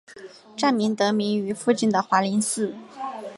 [0.57, 2.73] 站名得名于附近的华林寺。